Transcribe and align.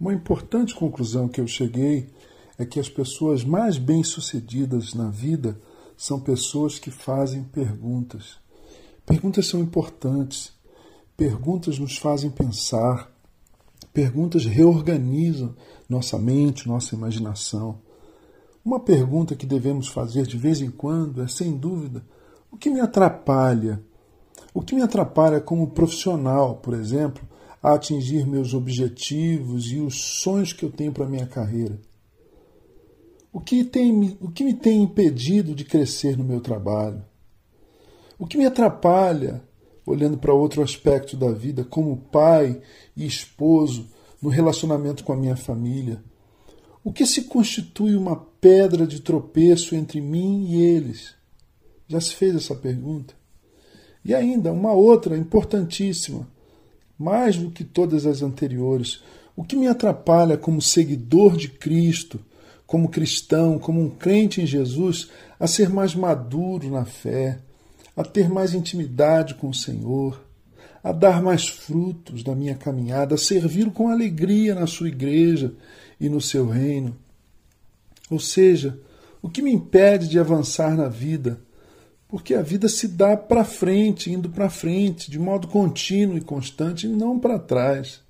Uma 0.00 0.14
importante 0.14 0.74
conclusão 0.74 1.28
que 1.28 1.40
eu 1.40 1.46
cheguei 1.46 2.08
é 2.56 2.64
que 2.64 2.78
as 2.78 2.88
pessoas 2.88 3.44
mais 3.44 3.78
bem-sucedidas 3.78 4.94
na 4.94 5.10
vida 5.10 5.58
são 5.96 6.20
pessoas 6.20 6.78
que 6.78 6.90
fazem 6.90 7.42
perguntas. 7.42 8.38
Perguntas 9.04 9.46
são 9.46 9.60
importantes. 9.60 10.52
Perguntas 11.16 11.78
nos 11.78 11.96
fazem 11.96 12.30
pensar. 12.30 13.10
Perguntas 13.92 14.44
reorganizam 14.44 15.56
nossa 15.88 16.18
mente, 16.18 16.68
nossa 16.68 16.94
imaginação. 16.94 17.80
Uma 18.64 18.78
pergunta 18.78 19.34
que 19.34 19.46
devemos 19.46 19.88
fazer 19.88 20.26
de 20.26 20.36
vez 20.36 20.60
em 20.60 20.70
quando 20.70 21.22
é, 21.22 21.26
sem 21.26 21.56
dúvida, 21.56 22.04
o 22.52 22.56
que 22.56 22.70
me 22.70 22.80
atrapalha? 22.80 23.82
O 24.54 24.62
que 24.62 24.74
me 24.74 24.82
atrapalha 24.82 25.40
como 25.40 25.70
profissional, 25.70 26.56
por 26.56 26.74
exemplo, 26.74 27.26
a 27.62 27.74
atingir 27.74 28.26
meus 28.26 28.54
objetivos 28.54 29.70
e 29.70 29.78
os 29.78 29.96
sonhos 29.96 30.52
que 30.52 30.64
eu 30.64 30.70
tenho 30.70 30.92
para 30.92 31.06
minha 31.06 31.26
carreira? 31.26 31.78
O 33.32 33.40
que, 33.40 33.62
tem, 33.62 34.16
o 34.20 34.30
que 34.30 34.42
me 34.42 34.54
tem 34.54 34.82
impedido 34.82 35.54
de 35.54 35.64
crescer 35.64 36.16
no 36.16 36.24
meu 36.24 36.40
trabalho? 36.40 37.04
O 38.18 38.26
que 38.26 38.38
me 38.38 38.46
atrapalha, 38.46 39.42
olhando 39.86 40.18
para 40.18 40.34
outro 40.34 40.62
aspecto 40.62 41.16
da 41.16 41.30
vida, 41.30 41.64
como 41.64 41.96
pai 41.96 42.60
e 42.96 43.06
esposo, 43.06 43.88
no 44.20 44.28
relacionamento 44.28 45.04
com 45.04 45.12
a 45.12 45.16
minha 45.16 45.36
família? 45.36 46.02
O 46.82 46.92
que 46.92 47.04
se 47.06 47.22
constitui 47.24 47.94
uma 47.94 48.16
pedra 48.16 48.86
de 48.86 49.00
tropeço 49.00 49.74
entre 49.74 50.00
mim 50.00 50.46
e 50.48 50.62
eles? 50.62 51.14
Já 51.86 52.00
se 52.00 52.14
fez 52.14 52.34
essa 52.34 52.54
pergunta? 52.54 53.14
E 54.04 54.14
ainda 54.14 54.52
uma 54.52 54.72
outra 54.72 55.16
importantíssima, 55.16 56.26
mais 56.98 57.36
do 57.36 57.50
que 57.50 57.62
todas 57.62 58.06
as 58.06 58.22
anteriores. 58.22 59.02
O 59.36 59.44
que 59.44 59.54
me 59.54 59.68
atrapalha 59.68 60.36
como 60.36 60.60
seguidor 60.60 61.36
de 61.36 61.48
Cristo, 61.48 62.18
como 62.66 62.88
cristão, 62.88 63.58
como 63.58 63.80
um 63.80 63.88
crente 63.88 64.42
em 64.42 64.46
Jesus, 64.46 65.10
a 65.38 65.46
ser 65.46 65.70
mais 65.70 65.94
maduro 65.94 66.70
na 66.70 66.84
fé, 66.84 67.38
a 67.96 68.04
ter 68.04 68.28
mais 68.28 68.52
intimidade 68.52 69.34
com 69.34 69.48
o 69.48 69.54
Senhor, 69.54 70.22
a 70.82 70.92
dar 70.92 71.22
mais 71.22 71.48
frutos 71.48 72.24
na 72.24 72.34
minha 72.34 72.54
caminhada, 72.54 73.14
a 73.14 73.18
servir 73.18 73.70
com 73.70 73.88
alegria 73.88 74.54
na 74.54 74.66
sua 74.66 74.88
igreja 74.88 75.54
e 76.00 76.08
no 76.08 76.20
seu 76.20 76.48
reino. 76.48 76.96
Ou 78.10 78.18
seja, 78.18 78.78
o 79.20 79.28
que 79.28 79.42
me 79.42 79.52
impede 79.52 80.08
de 80.08 80.18
avançar 80.18 80.76
na 80.76 80.88
vida? 80.88 81.40
Porque 82.08 82.34
a 82.34 82.42
vida 82.42 82.68
se 82.68 82.88
dá 82.88 83.16
para 83.16 83.44
frente, 83.44 84.10
indo 84.10 84.30
para 84.30 84.48
frente, 84.48 85.10
de 85.10 85.18
modo 85.18 85.46
contínuo 85.46 86.16
e 86.16 86.22
constante, 86.22 86.86
e 86.86 86.90
não 86.90 87.18
para 87.18 87.38
trás. 87.38 88.00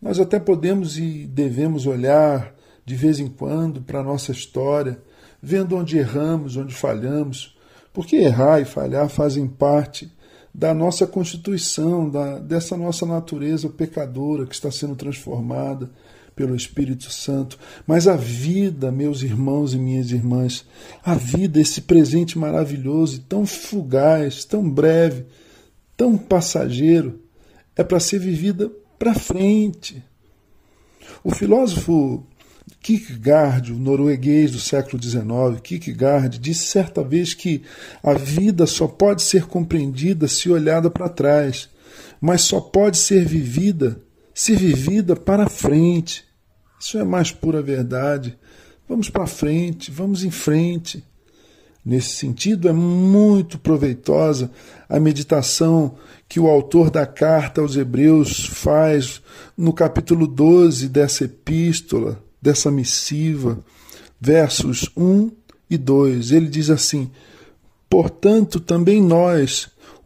Nós 0.00 0.20
até 0.20 0.38
podemos 0.38 0.96
e 0.96 1.26
devemos 1.26 1.86
olhar 1.86 2.54
de 2.84 2.94
vez 2.94 3.18
em 3.18 3.26
quando 3.26 3.82
para 3.82 4.00
a 4.00 4.04
nossa 4.04 4.30
história, 4.30 4.98
vendo 5.42 5.76
onde 5.76 5.98
erramos, 5.98 6.56
onde 6.56 6.74
falhamos, 6.74 7.56
porque 7.92 8.16
errar 8.16 8.60
e 8.60 8.64
falhar 8.64 9.08
fazem 9.08 9.46
parte 9.46 10.10
da 10.54 10.72
nossa 10.72 11.06
constituição, 11.06 12.08
da, 12.08 12.38
dessa 12.38 12.76
nossa 12.76 13.04
natureza 13.04 13.68
pecadora 13.68 14.46
que 14.46 14.54
está 14.54 14.70
sendo 14.70 14.96
transformada 14.96 15.90
pelo 16.38 16.54
Espírito 16.54 17.10
Santo. 17.10 17.58
Mas 17.84 18.06
a 18.06 18.14
vida, 18.14 18.92
meus 18.92 19.24
irmãos 19.24 19.74
e 19.74 19.76
minhas 19.76 20.12
irmãs, 20.12 20.64
a 21.04 21.16
vida, 21.16 21.60
esse 21.60 21.80
presente 21.80 22.38
maravilhoso 22.38 23.24
tão 23.28 23.44
fugaz, 23.44 24.44
tão 24.44 24.70
breve, 24.70 25.26
tão 25.96 26.16
passageiro, 26.16 27.20
é 27.74 27.82
para 27.82 27.98
ser 27.98 28.20
vivida 28.20 28.70
para 28.96 29.14
frente. 29.14 30.00
O 31.24 31.34
filósofo 31.34 32.24
Kierkegaard, 32.80 33.72
o 33.72 33.78
norueguês 33.78 34.52
do 34.52 34.60
século 34.60 35.02
XIX, 35.02 35.60
Kierkegaard, 35.60 36.38
disse 36.38 36.66
certa 36.66 37.02
vez 37.02 37.34
que 37.34 37.62
a 38.00 38.14
vida 38.14 38.64
só 38.64 38.86
pode 38.86 39.22
ser 39.22 39.46
compreendida 39.46 40.28
se 40.28 40.48
olhada 40.48 40.88
para 40.88 41.08
trás, 41.08 41.68
mas 42.20 42.42
só 42.42 42.60
pode 42.60 42.96
ser 42.96 43.24
vivida 43.24 44.00
se 44.38 44.54
vivida 44.54 45.16
para 45.16 45.48
frente. 45.48 46.24
Isso 46.80 46.98
é 46.98 47.04
mais 47.04 47.32
pura 47.32 47.60
verdade. 47.60 48.38
Vamos 48.88 49.10
para 49.10 49.26
frente, 49.26 49.90
vamos 49.90 50.24
em 50.24 50.30
frente. 50.30 51.04
Nesse 51.84 52.16
sentido, 52.16 52.68
é 52.68 52.72
muito 52.72 53.58
proveitosa 53.58 54.50
a 54.88 55.00
meditação 55.00 55.96
que 56.28 56.38
o 56.38 56.46
autor 56.46 56.90
da 56.90 57.06
carta 57.06 57.60
aos 57.60 57.76
Hebreus 57.76 58.46
faz 58.46 59.22
no 59.56 59.72
capítulo 59.72 60.26
12 60.26 60.88
dessa 60.88 61.24
epístola, 61.24 62.22
dessa 62.40 62.70
missiva, 62.70 63.58
versos 64.20 64.90
1 64.96 65.30
e 65.70 65.78
2. 65.78 66.32
Ele 66.32 66.48
diz 66.48 66.68
assim: 66.68 67.10
Portanto, 67.88 68.60
também 68.60 69.02
nós, 69.02 69.70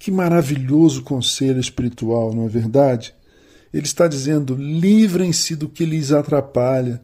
Que 0.00 0.10
maravilhoso 0.10 1.02
conselho 1.02 1.60
espiritual, 1.60 2.34
não 2.34 2.46
é 2.46 2.48
verdade? 2.48 3.14
Ele 3.70 3.84
está 3.84 4.08
dizendo: 4.08 4.56
livrem-se 4.56 5.54
do 5.54 5.68
que 5.68 5.84
lhes 5.84 6.10
atrapalha, 6.10 7.02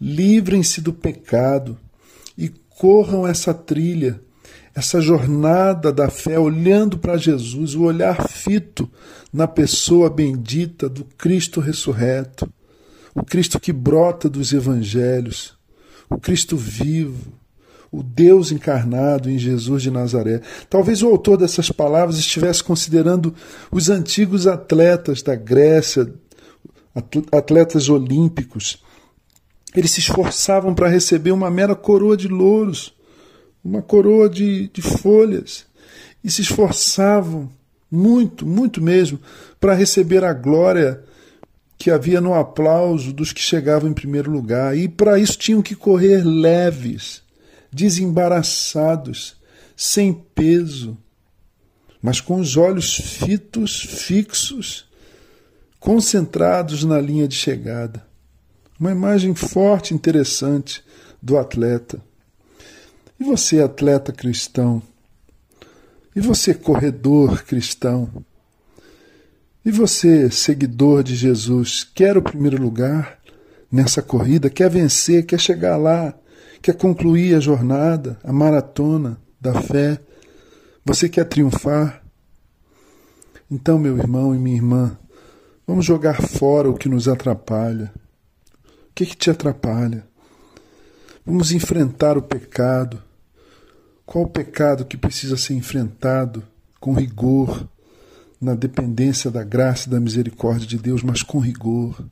livrem-se 0.00 0.80
do 0.80 0.92
pecado 0.92 1.78
e 2.36 2.48
corram 2.48 3.28
essa 3.28 3.54
trilha, 3.54 4.20
essa 4.74 5.00
jornada 5.00 5.92
da 5.92 6.10
fé, 6.10 6.36
olhando 6.36 6.98
para 6.98 7.16
Jesus, 7.16 7.76
o 7.76 7.84
olhar 7.84 8.28
fito 8.28 8.90
na 9.32 9.46
pessoa 9.46 10.10
bendita 10.10 10.88
do 10.88 11.04
Cristo 11.04 11.60
ressurreto, 11.60 12.52
o 13.14 13.22
Cristo 13.22 13.60
que 13.60 13.72
brota 13.72 14.28
dos 14.28 14.52
evangelhos, 14.52 15.56
o 16.10 16.18
Cristo 16.18 16.56
vivo, 16.56 17.32
o 17.90 18.02
Deus 18.02 18.50
encarnado 18.50 19.30
em 19.30 19.38
Jesus 19.38 19.82
de 19.82 19.90
Nazaré. 19.90 20.40
Talvez 20.68 21.02
o 21.02 21.08
autor 21.08 21.38
dessas 21.38 21.70
palavras 21.70 22.18
estivesse 22.18 22.62
considerando 22.62 23.34
os 23.70 23.88
antigos 23.88 24.46
atletas 24.46 25.22
da 25.22 25.34
Grécia, 25.34 26.12
atletas 27.32 27.88
olímpicos. 27.88 28.82
Eles 29.74 29.90
se 29.90 30.00
esforçavam 30.00 30.74
para 30.74 30.88
receber 30.88 31.32
uma 31.32 31.50
mera 31.50 31.74
coroa 31.74 32.16
de 32.16 32.28
louros, 32.28 32.94
uma 33.62 33.82
coroa 33.82 34.28
de, 34.28 34.68
de 34.68 34.82
folhas, 34.82 35.66
e 36.24 36.30
se 36.30 36.42
esforçavam 36.42 37.50
muito, 37.90 38.46
muito 38.46 38.82
mesmo, 38.82 39.20
para 39.60 39.74
receber 39.74 40.24
a 40.24 40.32
glória 40.32 41.02
que 41.78 41.90
havia 41.90 42.20
no 42.20 42.34
aplauso 42.34 43.12
dos 43.12 43.32
que 43.32 43.40
chegavam 43.40 43.88
em 43.88 43.94
primeiro 43.94 44.30
lugar. 44.30 44.76
E 44.76 44.88
para 44.88 45.18
isso 45.18 45.38
tinham 45.38 45.60
que 45.60 45.74
correr 45.74 46.24
leves 46.24 47.25
desembaraçados, 47.76 49.36
sem 49.76 50.14
peso, 50.14 50.96
mas 52.00 52.22
com 52.22 52.40
os 52.40 52.56
olhos 52.56 52.94
fitos, 52.94 53.80
fixos, 53.80 54.88
concentrados 55.78 56.84
na 56.84 56.98
linha 56.98 57.28
de 57.28 57.36
chegada. 57.36 58.02
Uma 58.80 58.92
imagem 58.92 59.34
forte 59.34 59.92
interessante 59.92 60.82
do 61.20 61.36
atleta. 61.36 62.00
E 63.20 63.24
você, 63.24 63.60
atleta 63.60 64.10
cristão? 64.10 64.82
E 66.14 66.20
você, 66.20 66.54
corredor 66.54 67.44
cristão? 67.44 68.24
E 69.64 69.70
você, 69.70 70.30
seguidor 70.30 71.02
de 71.02 71.14
Jesus, 71.14 71.84
quer 71.84 72.16
o 72.16 72.22
primeiro 72.22 72.60
lugar 72.62 73.18
nessa 73.70 74.00
corrida? 74.00 74.48
Quer 74.48 74.70
vencer? 74.70 75.26
Quer 75.26 75.40
chegar 75.40 75.76
lá? 75.76 76.14
Quer 76.66 76.74
concluir 76.74 77.36
a 77.36 77.38
jornada, 77.38 78.18
a 78.24 78.32
maratona 78.32 79.20
da 79.40 79.54
fé, 79.54 80.00
você 80.84 81.08
quer 81.08 81.24
triunfar. 81.24 82.02
Então, 83.48 83.78
meu 83.78 83.96
irmão 83.96 84.34
e 84.34 84.38
minha 84.38 84.56
irmã, 84.56 84.98
vamos 85.64 85.84
jogar 85.84 86.20
fora 86.20 86.68
o 86.68 86.74
que 86.74 86.88
nos 86.88 87.06
atrapalha. 87.06 87.92
O 88.90 88.94
que, 88.96 89.06
que 89.06 89.16
te 89.16 89.30
atrapalha? 89.30 90.08
Vamos 91.24 91.52
enfrentar 91.52 92.18
o 92.18 92.22
pecado. 92.22 93.00
Qual 94.04 94.24
o 94.24 94.28
pecado 94.28 94.84
que 94.84 94.96
precisa 94.96 95.36
ser 95.36 95.54
enfrentado 95.54 96.42
com 96.80 96.94
rigor, 96.94 97.68
na 98.40 98.56
dependência 98.56 99.30
da 99.30 99.44
graça 99.44 99.86
e 99.86 99.92
da 99.92 100.00
misericórdia 100.00 100.66
de 100.66 100.78
Deus, 100.78 101.04
mas 101.04 101.22
com 101.22 101.38
rigor? 101.38 102.04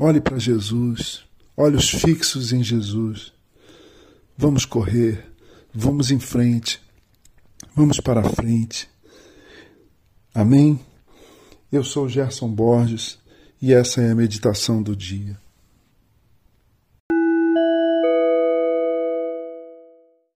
Olhe 0.00 0.18
para 0.18 0.38
Jesus, 0.38 1.26
olhos 1.56 1.88
fixos 1.90 2.52
em 2.52 2.62
Jesus. 2.62 3.32
Vamos 4.36 4.64
correr, 4.64 5.24
vamos 5.72 6.10
em 6.10 6.18
frente, 6.18 6.80
vamos 7.74 8.00
para 8.00 8.22
frente. 8.22 8.88
Amém? 10.34 10.80
Eu 11.70 11.84
sou 11.84 12.08
Gerson 12.08 12.48
Borges 12.48 13.18
e 13.62 13.72
essa 13.72 14.00
é 14.02 14.10
a 14.10 14.14
meditação 14.14 14.82
do 14.82 14.96
dia. 14.96 15.43